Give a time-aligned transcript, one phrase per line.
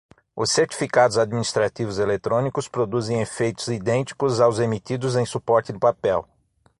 [0.35, 6.27] Os certificados administrativos eletrônicos produzem efeitos idênticos aos emitidos em suporte de papel.